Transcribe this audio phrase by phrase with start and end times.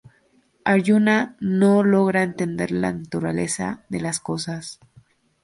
[0.65, 4.79] Aryuna no logra entender la naturaleza de las cosas.